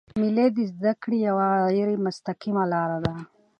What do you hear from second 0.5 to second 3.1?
د زدهکړي یوه غیري مستقیمه لاره